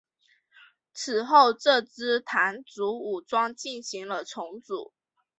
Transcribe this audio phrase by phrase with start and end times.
[0.93, 4.91] 此后这支掸族武装进行了重组。